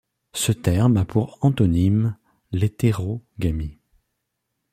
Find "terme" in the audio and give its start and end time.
0.51-0.97